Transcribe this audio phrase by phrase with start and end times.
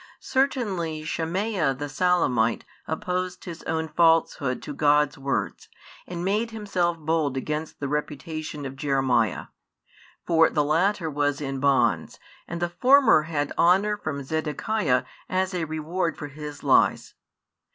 [0.19, 5.69] Certainly Shemaiah the Salamite opposed his own falsehood to God's words,
[6.07, 9.49] and made himself bold against the reputation of Jeremiah;
[10.25, 15.65] for the latter was in bonds, and the former had honour from Zedekiah as a
[15.65, 17.13] reward for his lies.